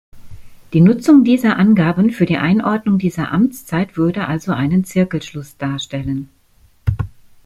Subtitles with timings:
[0.73, 6.27] Die Nutzung dieser Angaben für die Einordnung dieser Amtszeit würde also einen Zirkelschluss darstellen.